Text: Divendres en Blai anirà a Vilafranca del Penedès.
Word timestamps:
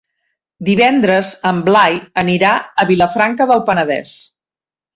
Divendres 0.69 1.29
en 1.49 1.59
Blai 1.67 1.99
anirà 2.23 2.55
a 2.85 2.89
Vilafranca 2.93 3.51
del 3.53 3.65
Penedès. 3.71 4.19